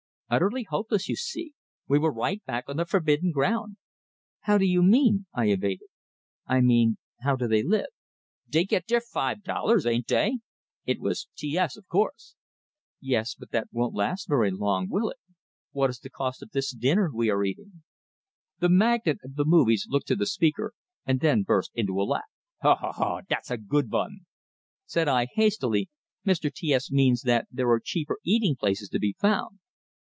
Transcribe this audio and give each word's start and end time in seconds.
Utterly 0.33 0.63
hopeless, 0.63 1.09
you 1.09 1.17
see! 1.17 1.55
We 1.89 1.99
were 1.99 2.13
right 2.13 2.41
back 2.45 2.69
on 2.69 2.77
the 2.77 2.85
forbidden 2.85 3.31
ground! 3.33 3.75
"How 4.39 4.57
do 4.57 4.63
you 4.63 4.81
mean?" 4.81 5.25
I 5.33 5.49
evaded. 5.49 5.89
"I 6.47 6.61
mean, 6.61 6.97
how 7.19 7.35
do 7.35 7.49
they 7.49 7.61
live?" 7.63 7.87
"Dey 8.49 8.63
got 8.63 8.85
deir 8.85 9.01
five 9.01 9.43
dollars, 9.43 9.85
ain't 9.85 10.05
dey?" 10.07 10.39
It 10.85 11.01
was 11.01 11.27
T 11.35 11.57
S, 11.57 11.75
of 11.75 11.85
course. 11.89 12.35
"Yes, 13.01 13.35
but 13.35 13.51
that 13.51 13.67
won' 13.73 13.93
last 13.93 14.29
very 14.29 14.51
long, 14.51 14.87
will 14.89 15.09
it? 15.09 15.17
What 15.73 15.89
is 15.89 15.99
the 15.99 16.09
cost 16.09 16.41
of 16.41 16.51
this 16.51 16.71
dinner 16.73 17.11
we 17.13 17.29
are 17.29 17.43
eating?" 17.43 17.83
The 18.59 18.69
magnate 18.69 19.17
of 19.25 19.35
the 19.35 19.43
movies 19.43 19.85
looked 19.89 20.07
to 20.07 20.15
the 20.15 20.25
speaker, 20.25 20.73
and 21.05 21.19
then 21.19 21.43
burst 21.43 21.71
into 21.73 21.99
a 21.99 22.07
laugh. 22.07 22.23
"Ho, 22.61 22.73
ho, 22.79 22.91
ho! 22.93 23.19
Dat's 23.27 23.51
a 23.51 23.57
good 23.57 23.89
vun!" 23.89 24.21
Said 24.85 25.09
I, 25.09 25.27
hastily: 25.33 25.89
"Mr. 26.25 26.49
T 26.49 26.71
S 26.71 26.89
means 26.89 27.23
that 27.23 27.49
there 27.51 27.69
are 27.69 27.81
cheaper 27.83 28.19
eating 28.23 28.55
places 28.55 28.87
to 28.91 28.97
be 28.99 29.13
found." 29.19 29.59